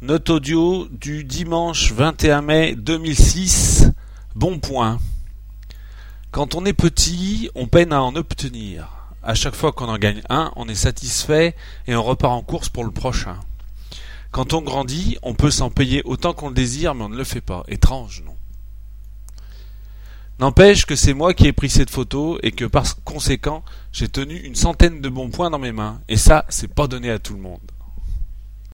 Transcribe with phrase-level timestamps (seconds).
[0.00, 3.90] Note audio du dimanche 21 mai 2006.
[4.36, 5.00] Bon point.
[6.30, 9.10] Quand on est petit, on peine à en obtenir.
[9.24, 11.56] À chaque fois qu'on en gagne un, on est satisfait
[11.88, 13.40] et on repart en course pour le prochain.
[14.30, 17.24] Quand on grandit, on peut s'en payer autant qu'on le désire, mais on ne le
[17.24, 17.64] fait pas.
[17.66, 18.36] Étrange, non?
[20.38, 24.36] N'empêche que c'est moi qui ai pris cette photo et que par conséquent, j'ai tenu
[24.36, 26.00] une centaine de bons points dans mes mains.
[26.08, 27.58] Et ça, c'est pas donné à tout le monde.